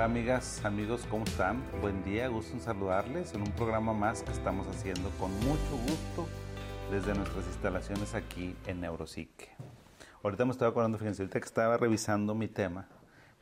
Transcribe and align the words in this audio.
Hola 0.00 0.06
amigas, 0.06 0.64
amigos, 0.64 1.06
¿cómo 1.10 1.24
están? 1.24 1.62
Buen 1.82 2.02
día, 2.02 2.28
gusto 2.28 2.54
en 2.54 2.62
saludarles 2.62 3.34
en 3.34 3.42
un 3.42 3.52
programa 3.52 3.92
más 3.92 4.22
que 4.22 4.32
estamos 4.32 4.66
haciendo 4.66 5.10
con 5.20 5.30
mucho 5.40 5.76
gusto 5.86 6.26
desde 6.90 7.12
nuestras 7.12 7.44
instalaciones 7.44 8.14
aquí 8.14 8.56
en 8.66 8.80
Neuropsique. 8.80 9.50
Ahorita 10.22 10.46
me 10.46 10.52
estaba 10.52 10.70
acordando, 10.70 10.96
fíjense, 10.96 11.20
ahorita 11.20 11.38
que 11.38 11.44
estaba 11.44 11.76
revisando 11.76 12.34
mi 12.34 12.48
tema, 12.48 12.88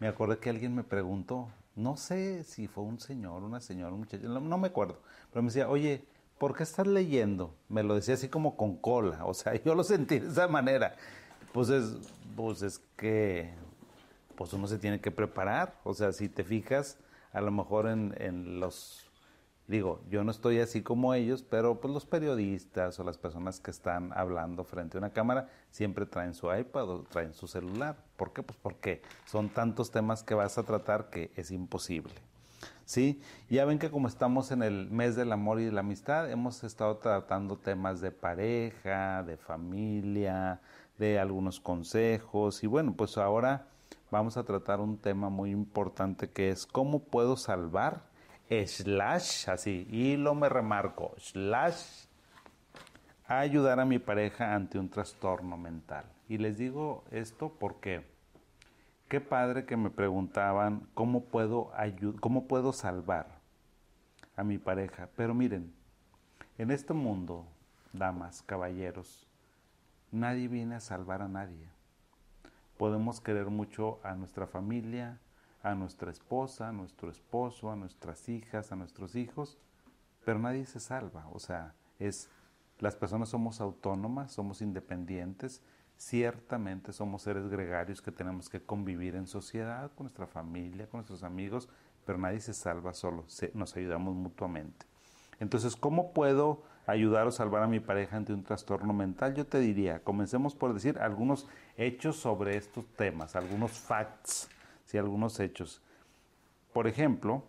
me 0.00 0.08
acordé 0.08 0.38
que 0.38 0.50
alguien 0.50 0.74
me 0.74 0.82
preguntó, 0.82 1.48
no 1.76 1.96
sé 1.96 2.42
si 2.42 2.66
fue 2.66 2.82
un 2.82 2.98
señor, 2.98 3.44
una 3.44 3.60
señora, 3.60 3.92
un 3.92 4.00
muchacho, 4.00 4.28
no, 4.28 4.58
me 4.58 4.66
acuerdo, 4.66 5.00
pero 5.30 5.42
me 5.44 5.50
decía, 5.50 5.68
oye, 5.68 6.06
¿por 6.38 6.56
qué 6.56 6.64
estás 6.64 6.88
leyendo? 6.88 7.54
Me 7.68 7.84
lo 7.84 7.94
decía 7.94 8.14
así 8.14 8.28
como 8.28 8.56
con 8.56 8.78
cola, 8.78 9.24
o 9.26 9.32
sea, 9.32 9.54
yo 9.64 9.76
lo 9.76 9.84
sentí 9.84 10.18
de 10.18 10.26
esa 10.26 10.48
manera. 10.48 10.96
Pues 11.52 11.70
es, 11.70 11.96
pues 12.34 12.62
es 12.62 12.80
que 12.96 13.54
pues 14.38 14.52
uno 14.52 14.68
se 14.68 14.78
tiene 14.78 15.00
que 15.00 15.10
preparar. 15.10 15.74
O 15.82 15.92
sea, 15.94 16.12
si 16.12 16.28
te 16.28 16.44
fijas, 16.44 16.96
a 17.32 17.40
lo 17.40 17.50
mejor 17.50 17.88
en, 17.88 18.14
en, 18.18 18.60
los, 18.60 19.10
digo, 19.66 20.00
yo 20.08 20.22
no 20.22 20.30
estoy 20.30 20.60
así 20.60 20.80
como 20.80 21.12
ellos, 21.12 21.42
pero 21.42 21.80
pues 21.80 21.92
los 21.92 22.06
periodistas 22.06 23.00
o 23.00 23.04
las 23.04 23.18
personas 23.18 23.58
que 23.58 23.72
están 23.72 24.12
hablando 24.16 24.62
frente 24.62 24.96
a 24.96 25.00
una 25.00 25.10
cámara 25.10 25.48
siempre 25.72 26.06
traen 26.06 26.34
su 26.34 26.54
iPad 26.54 26.88
o 26.88 27.02
traen 27.02 27.34
su 27.34 27.48
celular. 27.48 27.96
¿Por 28.16 28.32
qué? 28.32 28.44
Pues 28.44 28.56
porque 28.62 29.02
son 29.26 29.48
tantos 29.48 29.90
temas 29.90 30.22
que 30.22 30.34
vas 30.34 30.56
a 30.56 30.62
tratar 30.62 31.10
que 31.10 31.32
es 31.34 31.50
imposible. 31.50 32.14
¿Sí? 32.84 33.20
Ya 33.50 33.64
ven 33.64 33.80
que 33.80 33.90
como 33.90 34.06
estamos 34.06 34.52
en 34.52 34.62
el 34.62 34.88
mes 34.88 35.16
del 35.16 35.32
amor 35.32 35.60
y 35.60 35.64
de 35.64 35.72
la 35.72 35.80
amistad, 35.80 36.30
hemos 36.30 36.62
estado 36.62 36.96
tratando 36.98 37.56
temas 37.56 38.00
de 38.00 38.12
pareja, 38.12 39.24
de 39.24 39.36
familia, 39.36 40.60
de 40.96 41.18
algunos 41.18 41.58
consejos 41.58 42.62
y 42.62 42.68
bueno, 42.68 42.94
pues 42.96 43.18
ahora 43.18 43.66
vamos 44.10 44.36
a 44.36 44.44
tratar 44.44 44.80
un 44.80 44.98
tema 44.98 45.28
muy 45.28 45.50
importante 45.50 46.30
que 46.30 46.50
es 46.50 46.66
cómo 46.66 47.00
puedo 47.00 47.36
salvar, 47.36 48.02
slash, 48.48 49.48
así, 49.50 49.86
y 49.90 50.16
lo 50.16 50.34
me 50.34 50.48
remarco, 50.48 51.14
slash, 51.18 52.06
ayudar 53.26 53.80
a 53.80 53.84
mi 53.84 53.98
pareja 53.98 54.54
ante 54.54 54.78
un 54.78 54.88
trastorno 54.88 55.56
mental. 55.56 56.06
Y 56.28 56.38
les 56.38 56.56
digo 56.56 57.04
esto 57.10 57.52
porque 57.58 58.04
qué 59.08 59.20
padre 59.20 59.66
que 59.66 59.76
me 59.76 59.90
preguntaban 59.90 60.88
cómo 60.94 61.24
puedo, 61.24 61.72
cómo 62.20 62.46
puedo 62.48 62.72
salvar 62.72 63.40
a 64.36 64.44
mi 64.44 64.58
pareja. 64.58 65.08
Pero 65.16 65.34
miren, 65.34 65.74
en 66.56 66.70
este 66.70 66.94
mundo, 66.94 67.46
damas, 67.92 68.42
caballeros, 68.42 69.26
nadie 70.10 70.48
viene 70.48 70.76
a 70.76 70.80
salvar 70.80 71.20
a 71.20 71.28
nadie 71.28 71.77
Podemos 72.78 73.20
querer 73.20 73.46
mucho 73.50 74.00
a 74.02 74.14
nuestra 74.14 74.46
familia, 74.46 75.20
a 75.62 75.74
nuestra 75.74 76.10
esposa, 76.10 76.68
a 76.68 76.72
nuestro 76.72 77.10
esposo, 77.10 77.70
a 77.70 77.76
nuestras 77.76 78.28
hijas, 78.28 78.72
a 78.72 78.76
nuestros 78.76 79.16
hijos, 79.16 79.58
pero 80.24 80.38
nadie 80.38 80.64
se 80.64 80.80
salva. 80.80 81.28
O 81.32 81.38
sea, 81.38 81.74
es 81.98 82.30
las 82.78 82.94
personas 82.94 83.28
somos 83.30 83.60
autónomas, 83.60 84.32
somos 84.32 84.62
independientes, 84.62 85.60
ciertamente 85.96 86.92
somos 86.92 87.22
seres 87.22 87.48
gregarios 87.48 88.00
que 88.00 88.12
tenemos 88.12 88.48
que 88.48 88.62
convivir 88.62 89.16
en 89.16 89.26
sociedad 89.26 89.90
con 89.96 90.04
nuestra 90.04 90.28
familia, 90.28 90.88
con 90.88 90.98
nuestros 90.98 91.24
amigos, 91.24 91.68
pero 92.06 92.18
nadie 92.18 92.40
se 92.40 92.54
salva 92.54 92.94
solo, 92.94 93.24
nos 93.54 93.76
ayudamos 93.76 94.14
mutuamente. 94.14 94.86
Entonces, 95.40 95.74
¿cómo 95.74 96.12
puedo 96.12 96.62
ayudar 96.88 97.26
o 97.26 97.30
salvar 97.30 97.62
a 97.62 97.68
mi 97.68 97.80
pareja 97.80 98.16
ante 98.16 98.32
un 98.32 98.42
trastorno 98.42 98.94
mental? 98.94 99.34
Yo 99.34 99.46
te 99.46 99.58
diría, 99.58 100.00
comencemos 100.00 100.54
por 100.54 100.72
decir 100.72 100.98
algunos 100.98 101.46
hechos 101.76 102.16
sobre 102.16 102.56
estos 102.56 102.86
temas, 102.96 103.36
algunos 103.36 103.72
facts, 103.72 104.48
¿sí? 104.86 104.96
algunos 104.96 105.38
hechos. 105.38 105.82
Por 106.72 106.86
ejemplo, 106.86 107.42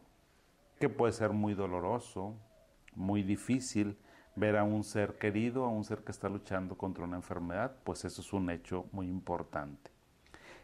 que 0.77 0.89
puede 0.89 1.13
ser 1.13 1.31
muy 1.31 1.53
doloroso, 1.53 2.35
muy 2.95 3.23
difícil 3.23 3.97
ver 4.35 4.57
a 4.57 4.63
un 4.63 4.83
ser 4.83 5.17
querido, 5.17 5.63
a 5.63 5.69
un 5.69 5.85
ser 5.85 5.99
que 5.99 6.11
está 6.11 6.27
luchando 6.27 6.77
contra 6.77 7.05
una 7.05 7.15
enfermedad, 7.15 7.75
pues 7.85 8.03
eso 8.03 8.21
es 8.21 8.33
un 8.33 8.49
hecho 8.49 8.87
muy 8.91 9.07
importante. 9.07 9.89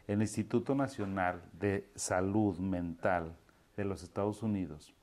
El 0.06 0.22
Instituto 0.22 0.76
Nacional 0.76 1.42
de 1.54 1.90
Salud 1.96 2.58
Mental 2.58 3.36
de 3.78 3.86
los 3.86 4.04
Estados 4.04 4.44
Unidos 4.44 4.94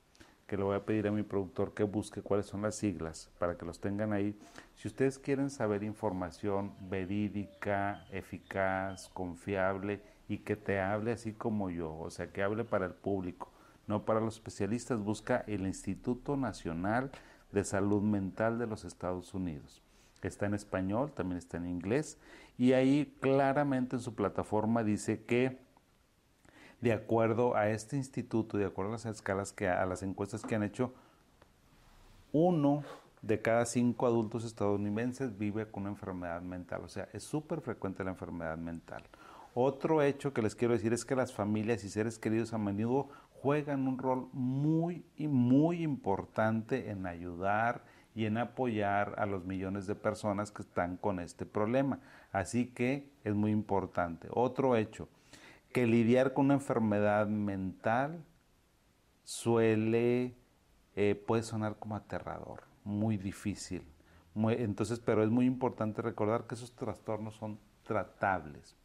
que 0.47 0.57
le 0.57 0.63
voy 0.63 0.75
a 0.75 0.85
pedir 0.85 1.07
a 1.07 1.11
mi 1.11 1.23
productor 1.23 1.73
que 1.73 1.83
busque 1.83 2.21
cuáles 2.21 2.45
son 2.45 2.61
las 2.61 2.75
siglas 2.75 3.31
para 3.39 3.57
que 3.57 3.65
los 3.65 3.79
tengan 3.79 4.13
ahí. 4.13 4.37
Si 4.75 4.87
ustedes 4.87 5.17
quieren 5.17 5.49
saber 5.49 5.83
información 5.83 6.73
verídica, 6.81 8.05
eficaz, 8.11 9.09
confiable 9.09 10.01
y 10.27 10.39
que 10.39 10.55
te 10.55 10.79
hable 10.79 11.11
así 11.11 11.33
como 11.33 11.69
yo, 11.69 11.97
o 11.97 12.09
sea, 12.09 12.31
que 12.31 12.43
hable 12.43 12.63
para 12.65 12.85
el 12.85 12.93
público, 12.93 13.51
no 13.87 14.05
para 14.05 14.19
los 14.19 14.35
especialistas, 14.35 14.99
busca 14.99 15.43
el 15.47 15.65
Instituto 15.65 16.37
Nacional 16.37 17.11
de 17.51 17.63
Salud 17.63 18.01
Mental 18.01 18.57
de 18.59 18.67
los 18.67 18.85
Estados 18.85 19.33
Unidos. 19.33 19.81
Está 20.21 20.45
en 20.45 20.53
español, 20.53 21.11
también 21.11 21.37
está 21.37 21.57
en 21.57 21.67
inglés 21.67 22.17
y 22.57 22.73
ahí 22.73 23.13
claramente 23.19 23.97
en 23.97 24.01
su 24.01 24.15
plataforma 24.15 24.83
dice 24.83 25.23
que 25.23 25.59
de 26.83 26.91
acuerdo 26.91 27.55
a 27.55 27.69
este 27.69 27.95
instituto, 27.95 28.57
de 28.57 28.65
acuerdo 28.65 28.91
a 28.91 28.95
las 28.95 29.05
escalas 29.05 29.53
que 29.53 29.69
a 29.69 29.85
las 29.85 30.03
encuestas 30.03 30.43
que 30.43 30.55
han 30.55 30.63
hecho, 30.63 30.93
uno 32.33 32.83
de 33.21 33.41
cada 33.41 33.65
cinco 33.65 34.05
adultos 34.05 34.43
estadounidenses 34.43 35.37
vive 35.37 35.65
con 35.65 35.83
una 35.83 35.91
enfermedad 35.91 36.41
mental. 36.41 36.81
O 36.83 36.89
sea, 36.89 37.07
es 37.13 37.23
súper 37.23 37.61
frecuente 37.61 38.03
la 38.03 38.11
enfermedad 38.11 38.57
mental. 38.57 39.01
Otro 39.53 40.01
hecho 40.01 40.33
que 40.33 40.41
les 40.41 40.55
quiero 40.55 40.73
decir 40.73 40.91
es 40.91 41.05
que 41.05 41.15
las 41.15 41.31
familias 41.31 41.85
y 41.85 41.89
seres 41.89 42.19
queridos 42.19 42.51
a 42.51 42.57
menudo 42.57 43.07
juegan 43.41 43.87
un 43.87 43.97
rol 43.97 44.27
muy 44.33 45.05
y 45.15 45.29
muy 45.29 45.83
importante 45.83 46.89
en 46.89 47.05
ayudar 47.05 47.85
y 48.13 48.25
en 48.25 48.37
apoyar 48.37 49.15
a 49.17 49.25
los 49.25 49.45
millones 49.45 49.87
de 49.87 49.95
personas 49.95 50.51
que 50.51 50.63
están 50.63 50.97
con 50.97 51.21
este 51.21 51.45
problema. 51.45 51.99
Así 52.33 52.65
que 52.65 53.09
es 53.23 53.35
muy 53.35 53.51
importante. 53.51 54.27
Otro 54.31 54.75
hecho, 54.75 55.07
que 55.73 55.87
lidiar 55.87 56.33
con 56.33 56.45
una 56.45 56.53
enfermedad 56.53 57.27
mental 57.27 58.23
suele, 59.23 60.35
eh, 60.95 61.15
puede 61.27 61.43
sonar 61.43 61.77
como 61.77 61.95
aterrador, 61.95 62.63
muy 62.85 63.17
difícil. 63.17 63.83
entonces, 64.35 64.99
pero 64.99 65.23
es 65.23 65.29
muy 65.29 65.45
importante 65.45 66.01
recordar 66.01 66.47
que 66.47 66.55
esos 66.55 66.73
trastornos 66.75 67.35
son 67.35 67.59
tratables. 67.83 68.75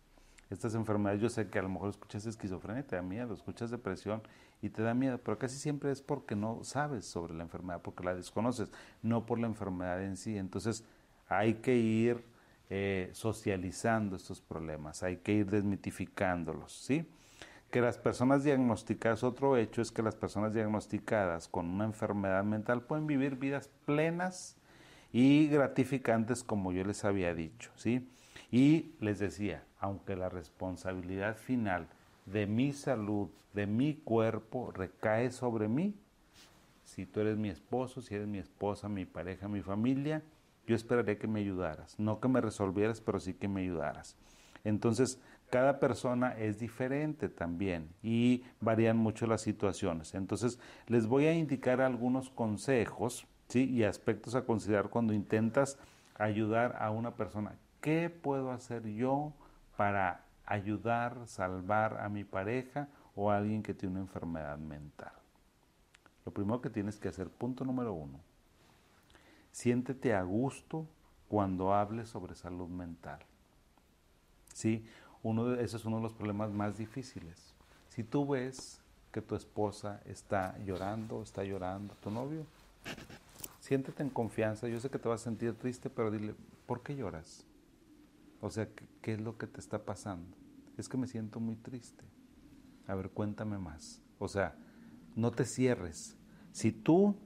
Estas 0.50 0.74
enfermedades, 0.74 1.20
yo 1.20 1.28
sé 1.28 1.48
que 1.48 1.58
a 1.58 1.62
lo 1.62 1.68
mejor 1.68 1.90
escuchas 1.90 2.26
esquizofrenia 2.26 2.80
y 2.80 2.84
te 2.84 2.96
da 2.96 3.02
miedo, 3.02 3.34
escuchas 3.34 3.70
depresión 3.70 4.22
y 4.62 4.70
te 4.70 4.82
da 4.82 4.94
miedo, 4.94 5.18
pero 5.18 5.38
casi 5.38 5.56
siempre 5.58 5.90
es 5.90 6.02
porque 6.02 6.34
no 6.34 6.64
sabes 6.64 7.04
sobre 7.04 7.34
la 7.34 7.44
enfermedad, 7.44 7.82
porque 7.82 8.02
la 8.02 8.14
desconoces, 8.14 8.72
no 9.02 9.26
por 9.26 9.38
la 9.38 9.46
enfermedad 9.46 10.02
en 10.02 10.16
sí. 10.16 10.36
Entonces, 10.36 10.84
hay 11.28 11.54
que 11.54 11.76
ir 11.76 12.24
eh, 12.70 13.10
socializando 13.12 14.16
estos 14.16 14.40
problemas, 14.40 15.02
hay 15.02 15.18
que 15.18 15.32
ir 15.32 15.50
desmitificándolos, 15.50 16.72
¿sí? 16.72 17.08
Que 17.70 17.80
las 17.80 17.98
personas 17.98 18.44
diagnosticadas, 18.44 19.24
otro 19.24 19.56
hecho 19.56 19.82
es 19.82 19.90
que 19.90 20.02
las 20.02 20.14
personas 20.14 20.54
diagnosticadas 20.54 21.48
con 21.48 21.66
una 21.66 21.84
enfermedad 21.84 22.44
mental 22.44 22.82
pueden 22.82 23.06
vivir 23.06 23.36
vidas 23.36 23.70
plenas 23.84 24.56
y 25.12 25.48
gratificantes 25.48 26.44
como 26.44 26.72
yo 26.72 26.84
les 26.84 27.04
había 27.04 27.34
dicho, 27.34 27.70
¿sí? 27.76 28.08
Y 28.50 28.92
les 29.00 29.18
decía, 29.18 29.64
aunque 29.80 30.16
la 30.16 30.28
responsabilidad 30.28 31.36
final 31.36 31.88
de 32.26 32.46
mi 32.46 32.72
salud, 32.72 33.28
de 33.54 33.66
mi 33.66 33.94
cuerpo, 33.94 34.72
recae 34.72 35.30
sobre 35.30 35.68
mí, 35.68 35.94
si 36.84 37.06
tú 37.06 37.20
eres 37.20 37.36
mi 37.36 37.48
esposo, 37.48 38.00
si 38.02 38.14
eres 38.14 38.26
mi 38.26 38.38
esposa, 38.38 38.88
mi 38.88 39.04
pareja, 39.04 39.48
mi 39.48 39.62
familia, 39.62 40.22
yo 40.68 40.76
esperaría 40.76 41.18
que 41.18 41.26
me 41.26 41.40
ayudaras, 41.40 41.98
no 41.98 42.20
que 42.20 42.28
me 42.28 42.42
resolvieras, 42.42 43.00
pero 43.00 43.18
sí 43.18 43.32
que 43.32 43.48
me 43.48 43.62
ayudaras. 43.62 44.16
Entonces, 44.64 45.18
cada 45.48 45.80
persona 45.80 46.36
es 46.36 46.58
diferente 46.58 47.30
también 47.30 47.88
y 48.02 48.44
varían 48.60 48.98
mucho 48.98 49.26
las 49.26 49.40
situaciones. 49.40 50.14
Entonces, 50.14 50.60
les 50.86 51.06
voy 51.06 51.24
a 51.24 51.32
indicar 51.32 51.80
algunos 51.80 52.28
consejos 52.28 53.26
y 53.54 53.82
aspectos 53.82 54.34
a 54.34 54.44
considerar 54.44 54.90
cuando 54.90 55.14
intentas 55.14 55.78
ayudar 56.16 56.76
a 56.78 56.90
una 56.90 57.14
persona. 57.14 57.54
¿Qué 57.80 58.10
puedo 58.10 58.52
hacer 58.52 58.86
yo 58.88 59.32
para 59.78 60.26
ayudar, 60.44 61.26
salvar 61.26 61.98
a 62.02 62.10
mi 62.10 62.24
pareja 62.24 62.88
o 63.14 63.30
a 63.30 63.38
alguien 63.38 63.62
que 63.62 63.72
tiene 63.72 63.94
una 63.94 64.02
enfermedad 64.02 64.58
mental? 64.58 65.12
Lo 66.26 66.32
primero 66.32 66.60
que 66.60 66.68
tienes 66.68 66.98
que 66.98 67.08
hacer, 67.08 67.30
punto 67.30 67.64
número 67.64 67.94
uno, 67.94 68.20
Siéntete 69.58 70.14
a 70.14 70.22
gusto 70.22 70.86
cuando 71.26 71.74
hables 71.74 72.08
sobre 72.08 72.36
salud 72.36 72.68
mental. 72.68 73.18
¿Sí? 74.54 74.86
Uno 75.24 75.46
de, 75.46 75.64
ese 75.64 75.78
es 75.78 75.84
uno 75.84 75.96
de 75.96 76.04
los 76.04 76.12
problemas 76.12 76.52
más 76.52 76.78
difíciles. 76.78 77.56
Si 77.88 78.04
tú 78.04 78.24
ves 78.24 78.80
que 79.10 79.20
tu 79.20 79.34
esposa 79.34 80.00
está 80.04 80.56
llorando, 80.58 81.22
está 81.24 81.42
llorando, 81.42 81.96
tu 82.00 82.08
novio, 82.08 82.46
siéntete 83.58 84.04
en 84.04 84.10
confianza. 84.10 84.68
Yo 84.68 84.78
sé 84.78 84.90
que 84.90 85.00
te 85.00 85.08
vas 85.08 85.22
a 85.22 85.24
sentir 85.24 85.54
triste, 85.54 85.90
pero 85.90 86.12
dile, 86.12 86.36
¿por 86.64 86.84
qué 86.84 86.94
lloras? 86.94 87.44
O 88.40 88.50
sea, 88.50 88.72
¿qué, 88.72 88.86
¿qué, 89.02 89.14
es 89.14 89.20
lo 89.20 89.38
que 89.38 89.48
te 89.48 89.58
está 89.58 89.84
pasando? 89.84 90.36
Es 90.76 90.88
que 90.88 90.96
me 90.96 91.08
siento 91.08 91.40
muy 91.40 91.56
triste. 91.56 92.04
A 92.86 92.94
ver, 92.94 93.10
cuéntame 93.10 93.58
más. 93.58 94.00
O 94.20 94.28
sea, 94.28 94.54
no 95.16 95.32
te 95.32 95.44
cierres. 95.44 96.16
Si 96.52 96.70
tú 96.70 97.16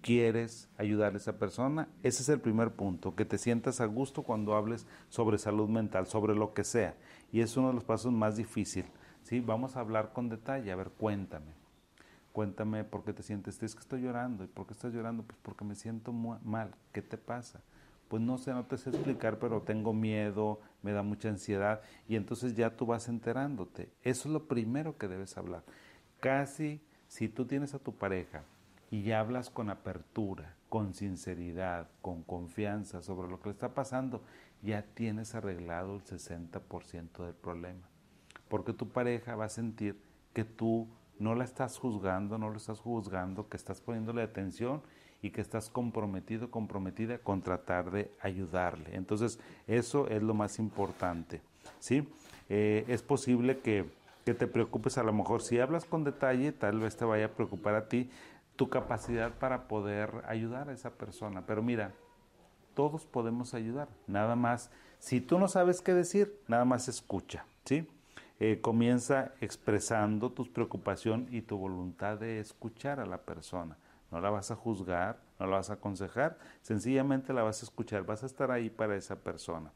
quieres 0.00 0.68
ayudar 0.78 1.14
a 1.14 1.16
esa 1.16 1.38
persona, 1.38 1.88
ese 2.02 2.22
es 2.22 2.28
el 2.28 2.40
primer 2.40 2.72
punto, 2.72 3.14
que 3.14 3.24
te 3.24 3.38
sientas 3.38 3.80
a 3.80 3.86
gusto 3.86 4.22
cuando 4.22 4.54
hables 4.54 4.86
sobre 5.08 5.38
salud 5.38 5.68
mental, 5.68 6.06
sobre 6.06 6.34
lo 6.34 6.54
que 6.54 6.64
sea. 6.64 6.94
Y 7.32 7.40
es 7.40 7.56
uno 7.56 7.68
de 7.68 7.74
los 7.74 7.84
pasos 7.84 8.12
más 8.12 8.36
difíciles. 8.36 8.90
¿sí? 9.22 9.40
Vamos 9.40 9.76
a 9.76 9.80
hablar 9.80 10.12
con 10.12 10.28
detalle, 10.28 10.72
a 10.72 10.76
ver, 10.76 10.90
cuéntame. 10.90 11.52
Cuéntame 12.32 12.84
por 12.84 13.04
qué 13.04 13.12
te 13.12 13.22
sientes, 13.22 13.62
es 13.62 13.74
que 13.74 13.80
estoy 13.80 14.02
llorando. 14.02 14.44
¿Y 14.44 14.46
por 14.46 14.66
qué 14.66 14.72
estás 14.72 14.92
llorando? 14.92 15.24
Pues 15.24 15.38
porque 15.42 15.64
me 15.64 15.74
siento 15.74 16.12
mal. 16.12 16.74
¿Qué 16.92 17.02
te 17.02 17.18
pasa? 17.18 17.60
Pues 18.08 18.22
no 18.22 18.38
sé, 18.38 18.52
no 18.52 18.64
te 18.64 18.76
sé 18.76 18.90
explicar, 18.90 19.38
pero 19.38 19.62
tengo 19.62 19.92
miedo, 19.92 20.60
me 20.82 20.92
da 20.92 21.02
mucha 21.02 21.28
ansiedad 21.28 21.80
y 22.08 22.16
entonces 22.16 22.54
ya 22.56 22.76
tú 22.76 22.86
vas 22.86 23.08
enterándote. 23.08 23.88
Eso 24.02 24.28
es 24.28 24.32
lo 24.32 24.48
primero 24.48 24.96
que 24.98 25.06
debes 25.06 25.36
hablar. 25.36 25.62
Casi 26.18 26.80
si 27.06 27.28
tú 27.28 27.46
tienes 27.46 27.72
a 27.74 27.78
tu 27.78 27.94
pareja 27.94 28.42
y 28.90 29.02
ya 29.02 29.20
hablas 29.20 29.50
con 29.50 29.70
apertura, 29.70 30.56
con 30.68 30.94
sinceridad, 30.94 31.88
con 32.02 32.22
confianza 32.22 33.02
sobre 33.02 33.28
lo 33.28 33.40
que 33.40 33.50
le 33.50 33.52
está 33.52 33.74
pasando, 33.74 34.22
ya 34.62 34.82
tienes 34.82 35.34
arreglado 35.34 35.94
el 35.94 36.02
60% 36.02 37.24
del 37.24 37.34
problema. 37.34 37.88
Porque 38.48 38.72
tu 38.72 38.88
pareja 38.88 39.36
va 39.36 39.46
a 39.46 39.50
sentir 39.50 39.96
que 40.32 40.44
tú 40.44 40.88
no 41.18 41.34
la 41.34 41.44
estás 41.44 41.78
juzgando, 41.78 42.38
no 42.38 42.50
lo 42.50 42.56
estás 42.56 42.80
juzgando, 42.80 43.48
que 43.48 43.56
estás 43.56 43.80
poniéndole 43.80 44.22
atención 44.22 44.82
y 45.22 45.30
que 45.30 45.40
estás 45.40 45.68
comprometido, 45.68 46.50
comprometida 46.50 47.18
con 47.18 47.42
tratar 47.42 47.90
de 47.90 48.10
ayudarle. 48.20 48.96
Entonces, 48.96 49.38
eso 49.66 50.08
es 50.08 50.22
lo 50.22 50.34
más 50.34 50.58
importante. 50.58 51.42
¿sí? 51.78 52.08
Eh, 52.48 52.84
es 52.88 53.02
posible 53.02 53.58
que, 53.58 53.84
que 54.24 54.34
te 54.34 54.46
preocupes, 54.46 54.98
a 54.98 55.02
lo 55.02 55.12
mejor 55.12 55.42
si 55.42 55.60
hablas 55.60 55.84
con 55.84 56.04
detalle, 56.04 56.52
tal 56.52 56.80
vez 56.80 56.96
te 56.96 57.04
vaya 57.04 57.26
a 57.26 57.30
preocupar 57.30 57.74
a 57.74 57.88
ti 57.88 58.10
tu 58.56 58.68
capacidad 58.68 59.32
para 59.38 59.68
poder 59.68 60.22
ayudar 60.26 60.68
a 60.68 60.72
esa 60.72 60.90
persona. 60.90 61.46
Pero 61.46 61.62
mira, 61.62 61.92
todos 62.74 63.06
podemos 63.06 63.54
ayudar. 63.54 63.88
Nada 64.06 64.36
más, 64.36 64.70
si 64.98 65.20
tú 65.20 65.38
no 65.38 65.48
sabes 65.48 65.80
qué 65.82 65.94
decir, 65.94 66.40
nada 66.48 66.64
más 66.64 66.88
escucha, 66.88 67.44
¿sí? 67.64 67.88
Eh, 68.38 68.60
comienza 68.62 69.32
expresando 69.40 70.32
tu 70.32 70.50
preocupación 70.50 71.26
y 71.30 71.42
tu 71.42 71.58
voluntad 71.58 72.18
de 72.18 72.40
escuchar 72.40 72.98
a 73.00 73.06
la 73.06 73.18
persona. 73.18 73.76
No 74.10 74.20
la 74.20 74.30
vas 74.30 74.50
a 74.50 74.56
juzgar, 74.56 75.20
no 75.38 75.46
la 75.46 75.56
vas 75.56 75.70
a 75.70 75.74
aconsejar, 75.74 76.38
sencillamente 76.62 77.32
la 77.32 77.42
vas 77.42 77.62
a 77.62 77.66
escuchar, 77.66 78.04
vas 78.04 78.22
a 78.22 78.26
estar 78.26 78.50
ahí 78.50 78.70
para 78.70 78.96
esa 78.96 79.16
persona. 79.16 79.72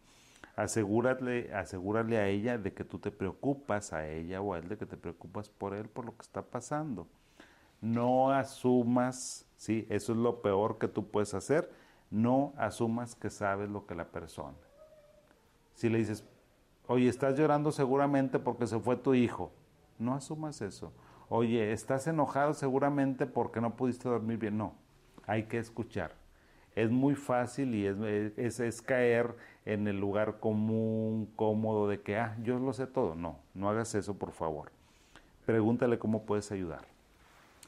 Asegúrale, 0.57 1.53
asegúrale 1.53 2.17
a 2.19 2.29
ella 2.29 2.59
de 2.59 2.73
que 2.73 2.85
tú 2.85 2.99
te 2.99 3.11
preocupas 3.11 3.93
a 3.93 4.09
ella 4.09 4.41
o 4.41 4.55
a 4.55 4.59
él, 4.59 4.69
de 4.69 4.79
que 4.79 4.87
te 4.87 4.97
preocupas 4.97 5.51
por 5.51 5.75
él, 5.75 5.89
por 5.89 6.07
lo 6.07 6.17
que 6.17 6.23
está 6.23 6.43
pasando 6.43 7.07
no 7.85 8.31
asumas, 8.31 9.47
¿sí? 9.57 9.87
Eso 9.91 10.13
es 10.13 10.19
lo 10.19 10.41
peor 10.41 10.79
que 10.79 10.89
tú 10.89 11.07
puedes 11.11 11.35
hacer, 11.35 11.71
no 12.11 12.55
asumas 12.57 13.15
que 13.15 13.29
sabes 13.29 13.69
lo 13.69 13.87
que 13.87 13.95
la 13.95 14.07
persona. 14.07 14.57
Si 15.75 15.91
le 15.91 15.99
dices, 15.99 16.25
oye, 16.87 17.09
estás 17.09 17.39
llorando 17.39 17.73
seguramente 17.73 18.39
porque 18.39 18.67
se 18.67 18.81
fue 18.81 18.97
tu 18.97 19.15
hijo, 19.15 19.53
no 19.99 20.15
asumas 20.15 20.63
eso. 20.63 20.93
Oye, 21.29 21.73
estás 21.73 22.07
enojado 22.07 22.55
seguramente 22.55 23.27
porque 23.27 23.61
no 23.61 23.77
pudiste 23.77 24.09
dormir 24.09 24.39
bien. 24.39 24.57
No, 24.57 24.75
hay 25.27 25.45
que 25.45 25.59
escuchar. 25.59 26.13
Es 26.75 26.91
muy 26.91 27.15
fácil 27.15 27.75
y 27.75 27.87
es, 27.87 28.61
es, 28.61 28.83
caer 28.83 29.37
en 29.65 29.87
el 29.89 30.01
lugar 30.01 30.41
común, 30.41 31.31
cómodo 31.37 31.87
de 31.87 32.01
que, 32.01 32.17
ah, 32.17 32.37
yo 32.43 32.59
lo 32.59 32.73
sé 32.73 32.87
todo. 32.87 33.15
No, 33.15 33.41
no 33.53 33.69
hagas 33.69 33.95
eso, 33.95 34.19
por 34.19 34.33
favor. 34.33 34.73
Pregúntale 35.45 35.99
cómo 35.99 36.25
puedes 36.25 36.51
ayudar. 36.51 36.94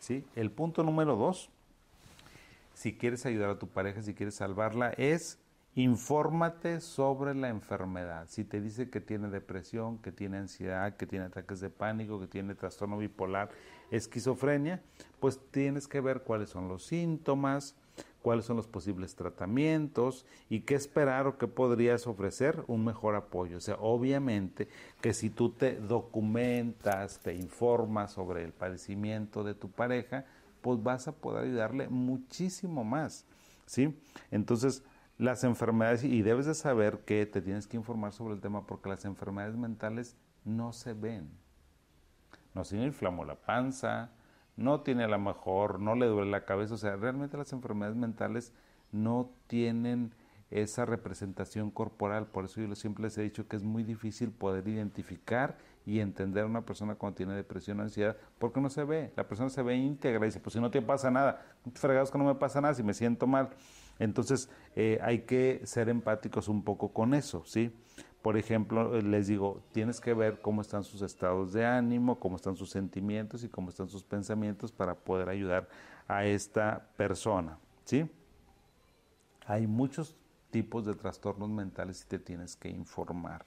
¿Sí? 0.00 0.24
El 0.34 0.50
punto 0.50 0.82
número 0.82 1.16
dos, 1.16 1.50
si 2.74 2.96
quieres 2.96 3.26
ayudar 3.26 3.50
a 3.50 3.58
tu 3.58 3.68
pareja, 3.68 4.02
si 4.02 4.14
quieres 4.14 4.34
salvarla, 4.34 4.90
es 4.90 5.38
infórmate 5.74 6.80
sobre 6.80 7.34
la 7.34 7.48
enfermedad. 7.48 8.26
Si 8.28 8.44
te 8.44 8.60
dice 8.60 8.88
que 8.88 9.00
tiene 9.00 9.28
depresión, 9.28 9.98
que 9.98 10.10
tiene 10.10 10.38
ansiedad, 10.38 10.96
que 10.96 11.06
tiene 11.06 11.26
ataques 11.26 11.60
de 11.60 11.68
pánico, 11.68 12.18
que 12.18 12.26
tiene 12.26 12.54
trastorno 12.54 12.96
bipolar, 12.96 13.50
esquizofrenia, 13.90 14.82
pues 15.20 15.38
tienes 15.50 15.86
que 15.86 16.00
ver 16.00 16.22
cuáles 16.22 16.50
son 16.50 16.68
los 16.68 16.84
síntomas, 16.86 17.76
cuáles 18.26 18.46
son 18.46 18.56
los 18.56 18.66
posibles 18.66 19.14
tratamientos 19.14 20.26
y 20.48 20.62
qué 20.62 20.74
esperar 20.74 21.28
o 21.28 21.38
qué 21.38 21.46
podrías 21.46 22.08
ofrecer 22.08 22.64
un 22.66 22.84
mejor 22.84 23.14
apoyo. 23.14 23.58
O 23.58 23.60
sea, 23.60 23.76
obviamente 23.76 24.66
que 25.00 25.14
si 25.14 25.30
tú 25.30 25.50
te 25.50 25.76
documentas, 25.76 27.20
te 27.20 27.36
informas 27.36 28.10
sobre 28.10 28.42
el 28.42 28.52
padecimiento 28.52 29.44
de 29.44 29.54
tu 29.54 29.70
pareja, 29.70 30.24
pues 30.60 30.82
vas 30.82 31.06
a 31.06 31.12
poder 31.12 31.44
ayudarle 31.44 31.88
muchísimo 31.88 32.82
más, 32.82 33.26
¿sí? 33.64 33.96
Entonces, 34.32 34.82
las 35.18 35.44
enfermedades, 35.44 36.02
y 36.02 36.22
debes 36.22 36.46
de 36.46 36.56
saber 36.56 37.04
que 37.04 37.26
te 37.26 37.40
tienes 37.40 37.68
que 37.68 37.76
informar 37.76 38.12
sobre 38.12 38.34
el 38.34 38.40
tema 38.40 38.66
porque 38.66 38.88
las 38.88 39.04
enfermedades 39.04 39.54
mentales 39.54 40.16
no 40.44 40.72
se 40.72 40.94
ven. 40.94 41.30
No 42.54 42.64
se 42.64 42.76
inflamó 42.76 43.24
la 43.24 43.36
panza, 43.36 44.10
no 44.56 44.80
tiene 44.80 45.04
a 45.04 45.08
lo 45.08 45.18
mejor, 45.18 45.80
no 45.80 45.94
le 45.94 46.06
duele 46.06 46.30
la 46.30 46.44
cabeza, 46.44 46.74
o 46.74 46.78
sea, 46.78 46.96
realmente 46.96 47.36
las 47.36 47.52
enfermedades 47.52 47.96
mentales 47.96 48.52
no 48.92 49.30
tienen 49.46 50.12
esa 50.50 50.84
representación 50.84 51.70
corporal, 51.70 52.26
por 52.26 52.44
eso 52.44 52.60
yo 52.60 52.74
siempre 52.74 53.04
les 53.04 53.18
he 53.18 53.22
dicho 53.22 53.48
que 53.48 53.56
es 53.56 53.64
muy 53.64 53.82
difícil 53.82 54.30
poder 54.30 54.66
identificar 54.68 55.58
y 55.84 56.00
entender 56.00 56.44
a 56.44 56.46
una 56.46 56.64
persona 56.64 56.94
cuando 56.94 57.16
tiene 57.16 57.34
depresión 57.34 57.80
o 57.80 57.82
ansiedad, 57.82 58.16
porque 58.38 58.60
no 58.60 58.70
se 58.70 58.84
ve, 58.84 59.12
la 59.16 59.26
persona 59.26 59.50
se 59.50 59.62
ve 59.62 59.76
íntegra 59.76 60.24
y 60.24 60.28
dice, 60.28 60.40
pues 60.40 60.54
si 60.54 60.60
no 60.60 60.70
te 60.70 60.82
pasa 60.82 61.10
nada, 61.10 61.44
fregados 61.74 62.10
que 62.10 62.18
no 62.18 62.24
me 62.24 62.34
pasa 62.36 62.60
nada, 62.60 62.74
si 62.74 62.82
me 62.82 62.94
siento 62.94 63.26
mal. 63.26 63.50
Entonces 63.98 64.50
eh, 64.74 64.98
hay 65.02 65.20
que 65.20 65.62
ser 65.64 65.88
empáticos 65.88 66.48
un 66.48 66.62
poco 66.62 66.92
con 66.92 67.14
eso, 67.14 67.42
¿sí? 67.46 67.72
Por 68.26 68.36
ejemplo, 68.36 69.00
les 69.02 69.28
digo, 69.28 69.62
tienes 69.70 70.00
que 70.00 70.12
ver 70.12 70.40
cómo 70.40 70.60
están 70.60 70.82
sus 70.82 71.00
estados 71.00 71.52
de 71.52 71.64
ánimo, 71.64 72.18
cómo 72.18 72.34
están 72.34 72.56
sus 72.56 72.70
sentimientos 72.70 73.44
y 73.44 73.48
cómo 73.48 73.68
están 73.68 73.88
sus 73.88 74.02
pensamientos 74.02 74.72
para 74.72 74.96
poder 74.96 75.28
ayudar 75.28 75.68
a 76.08 76.24
esta 76.24 76.88
persona, 76.96 77.56
¿sí? 77.84 78.10
Hay 79.46 79.68
muchos 79.68 80.16
tipos 80.50 80.84
de 80.84 80.94
trastornos 80.94 81.50
mentales 81.50 82.02
y 82.02 82.08
te 82.08 82.18
tienes 82.18 82.56
que 82.56 82.68
informar, 82.68 83.44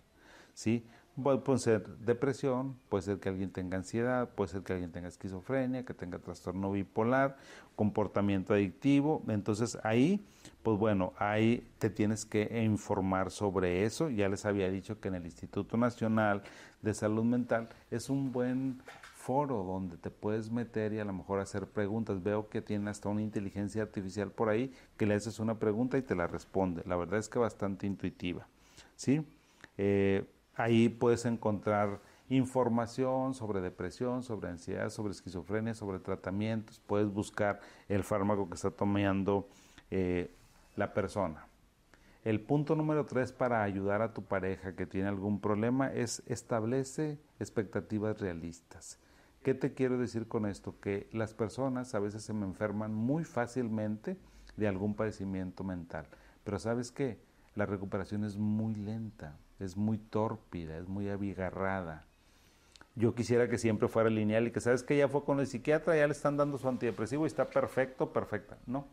¿sí? 0.54 0.88
Puede 1.24 1.60
ser 1.60 1.88
depresión, 1.98 2.76
puede 2.90 3.04
ser 3.04 3.20
que 3.20 3.30
alguien 3.30 3.52
tenga 3.52 3.78
ansiedad, 3.78 4.30
puede 4.30 4.52
ser 4.52 4.62
que 4.62 4.74
alguien 4.74 4.92
tenga 4.92 5.08
esquizofrenia, 5.08 5.86
que 5.86 5.94
tenga 5.94 6.20
trastorno 6.20 6.72
bipolar, 6.72 7.38
comportamiento 7.76 8.54
adictivo. 8.54 9.24
Entonces 9.28 9.78
ahí, 9.84 10.26
pues 10.64 10.78
bueno, 10.78 11.14
ahí 11.18 11.68
te 11.80 11.90
tienes 11.90 12.26
que 12.26 12.62
informar 12.64 13.32
sobre 13.32 13.84
eso. 13.86 14.10
Ya 14.10 14.30
les 14.30 14.46
había 14.46 14.70
dicho 14.70 15.00
que 15.00 15.10
en 15.10 15.16
el 15.16 15.26
Instituto 15.26 15.78
Nacional 15.78 16.44
de 16.82 16.94
Salud 16.94 17.24
Mental 17.24 17.70
es 17.92 18.10
un 18.10 18.32
buen 18.32 18.82
foro 19.16 19.64
donde 19.64 19.98
te 19.98 20.10
puedes 20.10 20.50
meter 20.50 20.94
y 20.94 21.00
a 21.00 21.06
lo 21.06 21.14
mejor 21.14 21.40
hacer 21.40 21.68
preguntas. 21.68 22.24
Veo 22.24 22.50
que 22.50 22.62
tiene 22.62 22.90
hasta 22.90 23.10
una 23.10 23.22
inteligencia 23.22 23.82
artificial 23.82 24.32
por 24.32 24.50
ahí 24.50 24.74
que 24.98 25.06
le 25.06 25.16
haces 25.16 25.40
una 25.40 25.60
pregunta 25.60 25.98
y 25.98 26.02
te 26.02 26.16
la 26.16 26.28
responde. 26.28 26.84
La 26.86 26.96
verdad 26.96 27.20
es 27.20 27.30
que 27.30 27.40
bastante 27.40 27.86
intuitiva. 27.86 28.48
¿Sí? 28.96 29.26
Eh, 29.78 30.26
Ahí 30.60 30.90
puedes 30.90 31.24
encontrar 31.24 32.02
información 32.28 33.34
sobre 33.34 33.62
depresión, 33.62 34.24
sobre 34.24 34.50
ansiedad, 34.50 34.90
sobre 34.90 35.12
esquizofrenia, 35.12 35.74
sobre 35.74 36.00
tratamientos. 36.00 36.82
Puedes 36.86 37.08
buscar 37.08 37.62
el 37.88 38.04
fármaco 38.04 38.50
que 38.50 38.56
está 38.56 38.70
tomando 38.70 39.48
eh, 39.90 40.36
la 40.76 40.94
persona. 40.94 41.48
El 42.26 42.42
punto 42.42 42.76
número 42.76 43.06
tres 43.06 43.32
para 43.32 43.64
ayudar 43.64 44.02
a 44.02 44.14
tu 44.14 44.26
pareja 44.26 44.76
que 44.76 44.86
tiene 44.86 45.08
algún 45.08 45.40
problema 45.40 45.94
es 45.94 46.24
establece 46.26 47.18
expectativas 47.40 48.20
realistas. 48.20 49.00
¿Qué 49.44 49.54
te 49.54 49.74
quiero 49.74 49.98
decir 49.98 50.28
con 50.28 50.46
esto? 50.46 50.76
Que 50.82 51.08
las 51.14 51.34
personas 51.34 51.96
a 51.96 52.00
veces 52.00 52.22
se 52.24 52.34
me 52.34 52.46
enferman 52.46 52.94
muy 52.94 53.24
fácilmente 53.24 54.18
de 54.58 54.68
algún 54.68 54.94
padecimiento 54.94 55.64
mental. 55.64 56.06
Pero 56.44 56.60
sabes 56.60 56.92
qué? 56.92 57.18
La 57.56 57.66
recuperación 57.66 58.26
es 58.26 58.36
muy 58.36 58.76
lenta 58.76 59.38
es 59.60 59.78
muy 59.78 59.98
tórpida, 59.98 60.78
es 60.78 60.88
muy 60.88 61.10
abigarrada. 61.10 62.06
Yo 62.96 63.16
quisiera 63.16 63.48
que 63.50 63.58
siempre 63.58 63.88
fuera 63.88 64.10
lineal 64.10 64.48
y 64.48 64.52
que 64.52 64.60
sabes 64.60 64.84
que 64.84 64.98
ya 64.98 65.08
fue 65.08 65.24
con 65.24 65.40
el 65.40 65.48
psiquiatra, 65.48 65.96
ya 65.96 66.08
le 66.08 66.14
están 66.14 66.38
dando 66.38 66.58
su 66.58 66.68
antidepresivo 66.68 67.26
y 67.26 67.28
está 67.28 67.46
perfecto, 67.46 68.12
perfecta. 68.12 68.58
No. 68.66 68.88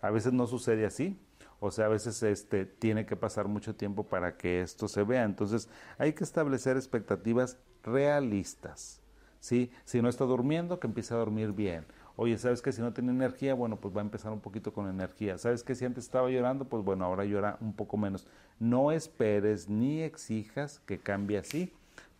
A 0.00 0.10
veces 0.10 0.32
no 0.32 0.46
sucede 0.46 0.86
así. 0.86 1.18
O 1.60 1.70
sea, 1.70 1.86
a 1.86 1.88
veces 1.88 2.22
este, 2.22 2.66
tiene 2.66 3.06
que 3.06 3.14
pasar 3.14 3.46
mucho 3.46 3.76
tiempo 3.76 4.04
para 4.04 4.36
que 4.36 4.62
esto 4.62 4.88
se 4.88 5.04
vea. 5.04 5.24
Entonces, 5.24 5.68
hay 5.96 6.12
que 6.12 6.24
establecer 6.24 6.76
expectativas 6.76 7.56
realistas. 7.84 9.00
¿sí? 9.38 9.70
Si 9.84 10.00
no 10.00 10.08
está 10.08 10.24
durmiendo, 10.24 10.80
que 10.80 10.86
empiece 10.86 11.14
a 11.14 11.18
dormir 11.18 11.52
bien. 11.52 11.84
Oye, 12.16 12.36
¿sabes 12.38 12.60
que 12.60 12.72
si 12.72 12.82
no 12.82 12.92
tiene 12.92 13.10
energía? 13.10 13.54
Bueno, 13.54 13.76
pues 13.76 13.94
va 13.96 14.00
a 14.00 14.04
empezar 14.04 14.32
un 14.32 14.40
poquito 14.40 14.72
con 14.72 14.88
energía. 14.88 15.38
¿Sabes 15.38 15.62
que 15.62 15.74
si 15.74 15.84
antes 15.84 16.04
estaba 16.04 16.30
llorando? 16.30 16.66
Pues 16.66 16.84
bueno, 16.84 17.04
ahora 17.04 17.24
llora 17.24 17.56
un 17.60 17.72
poco 17.72 17.96
menos. 17.96 18.26
No 18.58 18.92
esperes 18.92 19.68
ni 19.68 20.02
exijas 20.02 20.80
que 20.80 20.98
cambie 20.98 21.38
así, 21.38 21.72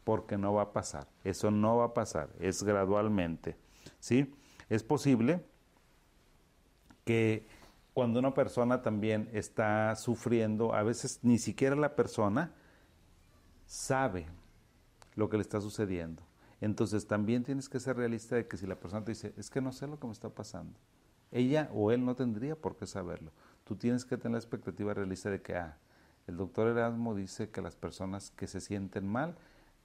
porque 0.04 0.38
no 0.38 0.54
va 0.54 0.62
a 0.62 0.72
pasar. 0.72 1.06
Eso 1.24 1.50
no 1.50 1.76
va 1.76 1.86
a 1.86 1.94
pasar, 1.94 2.30
es 2.40 2.62
gradualmente. 2.62 3.56
¿sí? 4.00 4.34
Es 4.68 4.82
posible 4.82 5.44
que 7.04 7.46
cuando 7.94 8.18
una 8.18 8.32
persona 8.32 8.82
también 8.82 9.28
está 9.32 9.94
sufriendo, 9.96 10.74
a 10.74 10.82
veces 10.82 11.20
ni 11.22 11.38
siquiera 11.38 11.76
la 11.76 11.94
persona 11.94 12.52
sabe 13.66 14.26
lo 15.14 15.28
que 15.28 15.36
le 15.36 15.42
está 15.42 15.60
sucediendo. 15.60 16.22
Entonces 16.62 17.08
también 17.08 17.42
tienes 17.42 17.68
que 17.68 17.80
ser 17.80 17.96
realista 17.96 18.36
de 18.36 18.46
que 18.46 18.56
si 18.56 18.68
la 18.68 18.78
persona 18.78 19.04
te 19.04 19.10
dice, 19.10 19.34
es 19.36 19.50
que 19.50 19.60
no 19.60 19.72
sé 19.72 19.88
lo 19.88 19.98
que 19.98 20.06
me 20.06 20.12
está 20.12 20.28
pasando, 20.28 20.78
ella 21.32 21.68
o 21.74 21.90
él 21.90 22.04
no 22.04 22.14
tendría 22.14 22.54
por 22.54 22.76
qué 22.76 22.86
saberlo. 22.86 23.32
Tú 23.64 23.74
tienes 23.74 24.04
que 24.04 24.16
tener 24.16 24.34
la 24.34 24.38
expectativa 24.38 24.94
realista 24.94 25.28
de 25.28 25.42
que, 25.42 25.56
ah, 25.56 25.76
el 26.28 26.36
doctor 26.36 26.68
Erasmo 26.68 27.16
dice 27.16 27.50
que 27.50 27.60
las 27.62 27.74
personas 27.74 28.30
que 28.30 28.46
se 28.46 28.60
sienten 28.60 29.08
mal 29.08 29.34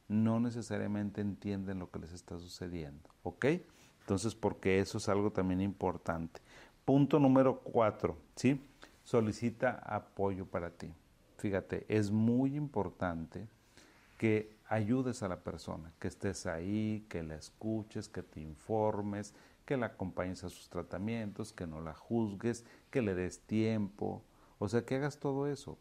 no 0.08 0.40
necesariamente 0.40 1.20
entienden 1.20 1.80
lo 1.80 1.90
que 1.90 1.98
les 1.98 2.14
está 2.14 2.38
sucediendo, 2.38 3.10
¿ok? 3.24 3.46
Entonces, 4.02 4.36
porque 4.36 4.80
eso 4.80 5.00
es 5.00 5.10
algo 5.10 5.32
también 5.32 5.62
importante. 5.62 6.42
Punto 6.86 7.18
número 7.18 7.60
cuatro, 7.62 8.18
¿sí? 8.36 8.64
Solicita 9.04 9.82
apoyo 9.84 10.46
para 10.46 10.70
ti. 10.70 10.94
Fíjate, 11.38 11.88
es 11.90 12.12
muy 12.12 12.56
importante 12.56 13.48
que 14.18 14.58
ayudes 14.68 15.24
a 15.24 15.28
la 15.28 15.44
persona, 15.44 15.94
que 16.00 16.08
estés 16.08 16.46
ahí, 16.46 17.06
que 17.10 17.24
la 17.24 17.36
escuches, 17.36 18.10
que 18.10 18.24
te 18.24 18.42
informes, 18.42 19.34
que 19.66 19.78
la 19.78 19.88
acompañes 19.88 20.44
a 20.44 20.50
sus 20.50 20.70
tratamientos, 20.70 21.54
que 21.54 21.68
no 21.68 21.82
la 21.82 21.94
juzgues, 21.94 22.66
que 22.90 23.02
le 23.02 23.16
des 23.16 23.40
tiempo, 23.42 24.24
o 24.60 24.68
sea, 24.68 24.86
que 24.86 24.96
hagas 24.96 25.20
todo 25.20 25.48
eso. 25.48 25.78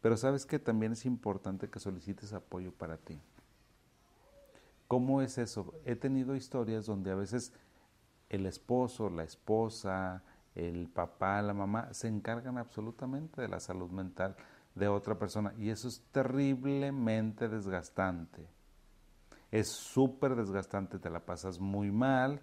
Pero 0.00 0.16
sabes 0.16 0.46
que 0.46 0.58
también 0.58 0.92
es 0.92 1.06
importante 1.06 1.68
que 1.68 1.80
solicites 1.80 2.32
apoyo 2.32 2.72
para 2.72 2.98
ti. 2.98 3.20
¿Cómo 4.86 5.22
es 5.22 5.38
eso? 5.38 5.74
He 5.84 5.96
tenido 5.96 6.36
historias 6.36 6.86
donde 6.86 7.10
a 7.10 7.14
veces 7.14 7.52
el 8.28 8.46
esposo, 8.46 9.10
la 9.10 9.24
esposa, 9.24 10.22
el 10.54 10.88
papá, 10.88 11.40
la 11.42 11.54
mamá 11.54 11.92
se 11.92 12.08
encargan 12.08 12.58
absolutamente 12.58 13.40
de 13.40 13.48
la 13.48 13.60
salud 13.60 13.90
mental 13.90 14.36
de 14.78 14.88
otra 14.88 15.18
persona 15.18 15.52
y 15.58 15.70
eso 15.70 15.88
es 15.88 16.02
terriblemente 16.12 17.48
desgastante. 17.48 18.46
Es 19.50 19.68
súper 19.68 20.36
desgastante, 20.36 20.98
te 20.98 21.10
la 21.10 21.20
pasas 21.20 21.58
muy 21.58 21.90
mal, 21.90 22.40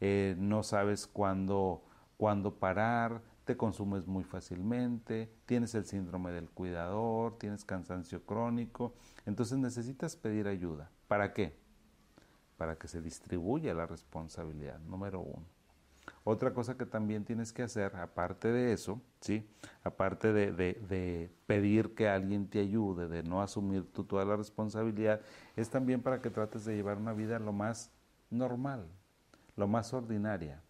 eh, 0.00 0.34
no 0.38 0.62
sabes 0.62 1.06
cuándo, 1.06 1.84
cuándo 2.16 2.58
parar, 2.58 3.22
te 3.44 3.56
consumes 3.56 4.06
muy 4.06 4.24
fácilmente, 4.24 5.32
tienes 5.46 5.74
el 5.74 5.86
síndrome 5.86 6.32
del 6.32 6.50
cuidador, 6.50 7.38
tienes 7.38 7.64
cansancio 7.64 8.24
crónico, 8.24 8.94
entonces 9.24 9.58
necesitas 9.58 10.16
pedir 10.16 10.48
ayuda. 10.48 10.90
¿Para 11.06 11.32
qué? 11.32 11.56
para 12.58 12.76
que 12.76 12.88
se 12.88 13.00
distribuya 13.00 13.72
la 13.72 13.86
responsabilidad, 13.86 14.80
número 14.80 15.20
uno. 15.20 15.46
Otra 16.24 16.52
cosa 16.52 16.76
que 16.76 16.86
también 16.86 17.24
tienes 17.24 17.52
que 17.52 17.62
hacer, 17.62 17.94
aparte 17.96 18.48
de 18.48 18.72
eso, 18.72 19.00
¿sí? 19.20 19.48
aparte 19.82 20.32
de, 20.32 21.30
pedir 21.46 21.94
que 21.94 22.08
alguien 22.08 22.48
te 22.48 22.60
ayude, 22.60 23.08
de 23.08 23.22
no 23.22 23.42
asumir 23.42 23.90
tú 23.92 24.04
toda 24.04 24.24
la 24.24 24.36
responsabilidad, 24.36 25.20
es 25.56 25.70
también 25.70 26.02
para 26.02 26.20
que 26.20 26.30
trates 26.30 26.64
de 26.64 26.76
llevar 26.76 26.98
una 26.98 27.12
vida 27.12 27.38
lo 27.38 27.52
más 27.52 27.90
normal, 28.30 28.86
lo 29.56 29.66
más 29.66 29.92
ordinaria. 29.94 30.62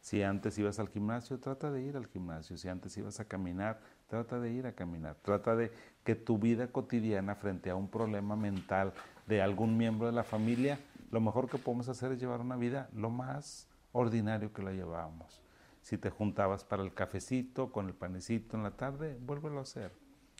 Si 0.00 0.22
antes 0.22 0.58
ibas 0.58 0.78
al 0.78 0.88
gimnasio, 0.88 1.38
trata 1.40 1.70
de 1.70 1.80
ir 1.82 1.96
al 1.96 2.06
gimnasio. 2.06 2.58
Si 2.58 2.68
antes 2.68 2.94
ibas 2.98 3.20
a 3.20 3.24
caminar, 3.24 3.80
trata 4.06 4.38
de 4.38 4.52
ir 4.52 4.66
a 4.66 4.72
caminar. 4.72 5.16
Trata 5.22 5.56
de 5.56 5.72
que 6.04 6.14
tu 6.14 6.38
vida 6.38 6.66
cotidiana 6.66 7.34
frente 7.36 7.70
a 7.70 7.74
un 7.74 7.88
problema 7.88 8.36
mental 8.36 8.92
de 9.26 9.40
algún 9.40 9.78
miembro 9.78 10.06
de 10.06 10.12
la 10.12 10.22
familia 10.22 10.78
lo 11.14 11.20
mejor 11.20 11.48
que 11.48 11.58
podemos 11.58 11.88
hacer 11.88 12.10
es 12.10 12.18
llevar 12.18 12.40
una 12.40 12.56
vida 12.56 12.88
lo 12.92 13.08
más 13.08 13.68
ordinario 13.94 14.52
que 14.52 14.62
la 14.62 14.72
llevábamos. 14.72 15.40
Si 15.80 15.96
te 15.96 16.10
juntabas 16.10 16.64
para 16.64 16.82
el 16.82 16.92
cafecito 16.92 17.72
con 17.72 17.86
el 17.86 17.94
panecito 17.94 18.56
en 18.56 18.62
la 18.62 18.72
tarde, 18.72 19.18
vuélvelo 19.22 19.60
a 19.60 19.62
hacer, 19.62 19.92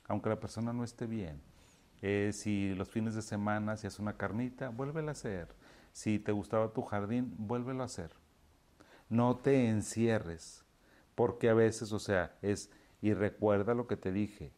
aunque 0.07 0.29
la 0.29 0.39
persona 0.39 0.75
no 0.75 0.85
esté 0.85 1.07
bien. 1.07 1.41
Eh, 2.03 2.33
si 2.35 2.75
los 2.75 2.91
fines 2.91 3.15
de 3.15 3.23
semana 3.23 3.73
hacías 3.73 3.99
una 3.99 4.19
carnita, 4.19 4.69
vuélvelo 4.69 5.09
a 5.09 5.13
hacer. 5.13 5.49
Si 5.93 6.19
te 6.19 6.33
gustaba 6.33 6.73
tu 6.73 6.83
jardín, 6.83 7.35
vuélvelo 7.39 7.83
a 7.83 7.87
hacer. 7.87 8.11
No 9.09 9.37
te 9.37 9.69
encierres, 9.69 10.65
porque 11.15 11.49
a 11.49 11.55
veces, 11.55 11.93
o 11.93 11.99
sea, 11.99 12.37
es, 12.43 12.71
y 13.01 13.15
recuerda 13.15 13.75
lo 13.75 13.87
que 13.87 13.97
te 13.97 14.13
dije, 14.13 14.53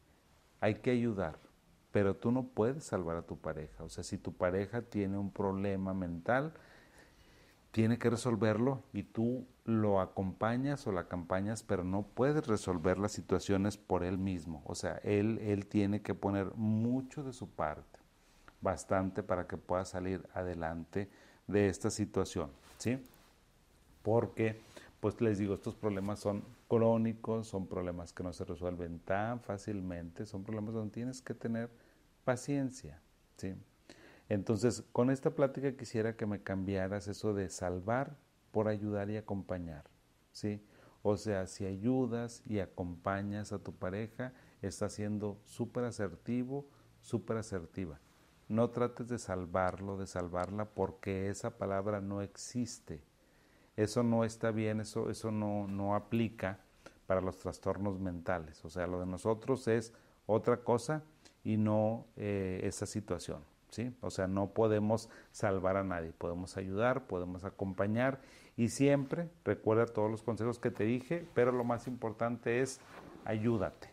hay 0.60 0.76
que 0.76 0.90
ayudar 0.90 1.38
pero 1.96 2.14
tú 2.14 2.30
no 2.30 2.48
puedes 2.48 2.84
salvar 2.84 3.16
a 3.16 3.22
tu 3.22 3.38
pareja. 3.38 3.82
O 3.82 3.88
sea, 3.88 4.04
si 4.04 4.18
tu 4.18 4.34
pareja 4.34 4.82
tiene 4.82 5.16
un 5.16 5.30
problema 5.30 5.94
mental, 5.94 6.52
tiene 7.76 7.98
que 7.98 8.08
resolverlo 8.08 8.84
y 8.94 9.02
tú 9.02 9.46
lo 9.66 10.00
acompañas 10.00 10.86
o 10.86 10.92
la 10.92 11.02
acompañas, 11.02 11.62
pero 11.62 11.84
no 11.84 12.06
puedes 12.06 12.46
resolver 12.46 12.98
las 12.98 13.12
situaciones 13.12 13.76
por 13.76 14.02
él 14.02 14.16
mismo. 14.16 14.62
O 14.64 14.74
sea, 14.74 14.94
él, 15.04 15.38
él 15.40 15.66
tiene 15.66 16.00
que 16.00 16.14
poner 16.14 16.54
mucho 16.54 17.22
de 17.22 17.34
su 17.34 17.50
parte, 17.50 17.98
bastante 18.62 19.22
para 19.22 19.46
que 19.46 19.58
pueda 19.58 19.84
salir 19.84 20.26
adelante 20.32 21.10
de 21.48 21.68
esta 21.68 21.90
situación, 21.90 22.50
¿sí? 22.78 22.98
Porque, 24.02 24.58
pues 24.98 25.20
les 25.20 25.36
digo, 25.36 25.52
estos 25.52 25.74
problemas 25.74 26.18
son 26.18 26.44
crónicos, 26.68 27.46
son 27.46 27.66
problemas 27.66 28.10
que 28.14 28.22
no 28.22 28.32
se 28.32 28.46
resuelven 28.46 29.00
tan 29.00 29.42
fácilmente, 29.42 30.24
son 30.24 30.44
problemas 30.44 30.72
donde 30.72 30.94
tienes 30.94 31.20
que 31.20 31.34
tener 31.34 31.68
paciencia. 32.24 33.02
¿sí? 33.36 33.54
Entonces, 34.28 34.82
con 34.92 35.10
esta 35.10 35.30
plática 35.30 35.76
quisiera 35.76 36.16
que 36.16 36.26
me 36.26 36.42
cambiaras 36.42 37.06
eso 37.08 37.32
de 37.32 37.48
salvar 37.48 38.16
por 38.50 38.68
ayudar 38.68 39.10
y 39.10 39.16
acompañar. 39.16 39.84
¿sí? 40.32 40.60
O 41.02 41.16
sea, 41.16 41.46
si 41.46 41.64
ayudas 41.64 42.42
y 42.46 42.58
acompañas 42.58 43.52
a 43.52 43.58
tu 43.58 43.72
pareja, 43.72 44.32
estás 44.62 44.94
siendo 44.94 45.40
súper 45.44 45.84
asertivo, 45.84 46.66
súper 47.00 47.36
asertiva. 47.36 48.00
No 48.48 48.70
trates 48.70 49.08
de 49.08 49.18
salvarlo, 49.18 49.96
de 49.96 50.06
salvarla, 50.06 50.64
porque 50.66 51.28
esa 51.28 51.58
palabra 51.58 52.00
no 52.00 52.22
existe. 52.22 53.02
Eso 53.76 54.02
no 54.02 54.24
está 54.24 54.50
bien, 54.50 54.80
eso, 54.80 55.10
eso 55.10 55.30
no, 55.30 55.68
no 55.68 55.94
aplica 55.94 56.60
para 57.06 57.20
los 57.20 57.38
trastornos 57.38 58.00
mentales. 58.00 58.64
O 58.64 58.70
sea, 58.70 58.86
lo 58.86 59.00
de 59.00 59.06
nosotros 59.06 59.68
es 59.68 59.92
otra 60.26 60.58
cosa 60.58 61.04
y 61.44 61.56
no 61.56 62.06
eh, 62.16 62.60
esa 62.64 62.86
situación. 62.86 63.44
O 64.00 64.10
sea, 64.10 64.26
no 64.26 64.48
podemos 64.48 65.08
salvar 65.32 65.76
a 65.76 65.84
nadie, 65.84 66.12
podemos 66.12 66.56
ayudar, 66.56 67.06
podemos 67.06 67.44
acompañar 67.44 68.20
y 68.56 68.68
siempre 68.68 69.28
recuerda 69.44 69.86
todos 69.86 70.10
los 70.10 70.22
consejos 70.22 70.58
que 70.58 70.70
te 70.70 70.84
dije, 70.84 71.26
pero 71.34 71.52
lo 71.52 71.64
más 71.64 71.86
importante 71.86 72.60
es 72.60 72.80
ayúdate. 73.24 73.90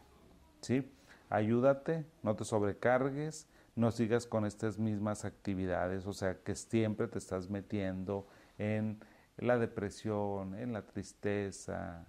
¿sí? 0.61 0.89
Ayúdate, 1.29 2.05
no 2.21 2.35
te 2.35 2.45
sobrecargues, 2.45 3.47
no 3.75 3.91
sigas 3.91 4.27
con 4.27 4.45
estas 4.45 4.77
mismas 4.77 5.25
actividades, 5.25 6.05
o 6.05 6.13
sea, 6.13 6.37
que 6.43 6.55
siempre 6.55 7.07
te 7.07 7.17
estás 7.17 7.49
metiendo 7.49 8.27
en 8.57 8.99
la 9.37 9.57
depresión, 9.57 10.55
en 10.55 10.73
la 10.73 10.83
tristeza, 10.83 12.05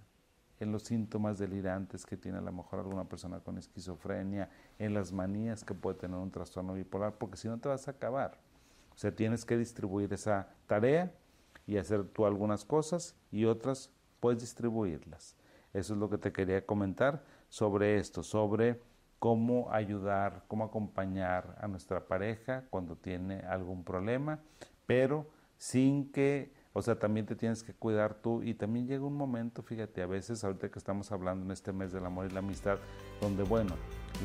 en 0.59 0.71
los 0.71 0.83
síntomas 0.83 1.37
delirantes 1.37 2.05
que 2.05 2.17
tiene 2.17 2.37
a 2.37 2.41
lo 2.41 2.51
mejor 2.51 2.79
alguna 2.79 3.05
persona 3.05 3.39
con 3.39 3.57
esquizofrenia, 3.57 4.49
en 4.79 4.93
las 4.93 5.11
manías 5.11 5.63
que 5.63 5.73
puede 5.73 5.97
tener 5.97 6.17
un 6.17 6.31
trastorno 6.31 6.73
bipolar, 6.73 7.17
porque 7.17 7.37
si 7.37 7.47
no 7.47 7.59
te 7.59 7.69
vas 7.69 7.87
a 7.87 7.91
acabar. 7.91 8.37
O 8.93 8.97
sea, 8.97 9.13
tienes 9.13 9.43
que 9.43 9.57
distribuir 9.57 10.13
esa 10.13 10.47
tarea 10.67 11.11
y 11.67 11.77
hacer 11.77 12.05
tú 12.05 12.25
algunas 12.25 12.63
cosas 12.63 13.15
y 13.31 13.45
otras 13.45 13.91
puedes 14.19 14.39
distribuirlas. 14.39 15.35
Eso 15.73 15.93
es 15.93 15.99
lo 15.99 16.09
que 16.09 16.17
te 16.17 16.31
quería 16.31 16.65
comentar 16.65 17.23
sobre 17.49 17.97
esto, 17.97 18.23
sobre 18.23 18.81
cómo 19.19 19.71
ayudar, 19.71 20.43
cómo 20.47 20.63
acompañar 20.63 21.57
a 21.59 21.67
nuestra 21.67 22.07
pareja 22.07 22.63
cuando 22.69 22.95
tiene 22.95 23.39
algún 23.41 23.83
problema, 23.83 24.39
pero 24.85 25.27
sin 25.57 26.11
que 26.11 26.53
o 26.77 26.81
sea, 26.81 26.99
también 26.99 27.25
te 27.25 27.37
tienes 27.37 27.63
que 27.63 27.73
cuidar 27.73 28.15
tú 28.15 28.43
y 28.43 28.53
también 28.53 28.85
llega 28.85 29.05
un 29.05 29.15
momento, 29.15 29.63
fíjate, 29.63 30.01
a 30.01 30.07
veces 30.07 30.43
ahorita 30.43 30.69
que 30.69 30.77
estamos 30.77 31.09
hablando 31.09 31.45
en 31.45 31.51
este 31.51 31.71
mes 31.71 31.93
del 31.93 32.05
amor 32.05 32.27
y 32.29 32.33
la 32.33 32.39
amistad, 32.39 32.79
donde 33.21 33.43
bueno, 33.43 33.75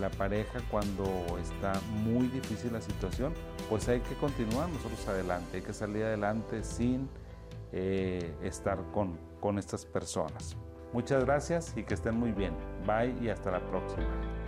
la 0.00 0.10
pareja 0.10 0.58
cuando 0.68 1.04
está 1.40 1.80
muy 2.02 2.26
difícil 2.26 2.72
la 2.72 2.80
situación, 2.80 3.34
pues 3.68 3.88
hay 3.88 4.00
que 4.00 4.16
continuar 4.16 4.68
nosotros 4.68 5.06
adelante, 5.06 5.58
hay 5.58 5.62
que 5.62 5.72
salir 5.72 6.02
adelante 6.02 6.64
sin 6.64 7.08
eh, 7.70 8.34
estar 8.42 8.82
con, 8.90 9.16
con 9.38 9.56
estas 9.56 9.86
personas. 9.86 10.56
Muchas 10.92 11.24
gracias 11.24 11.72
y 11.76 11.84
que 11.84 11.94
estén 11.94 12.16
muy 12.16 12.32
bien. 12.32 12.52
Bye 12.84 13.14
y 13.24 13.28
hasta 13.28 13.52
la 13.52 13.60
próxima. 13.60 14.39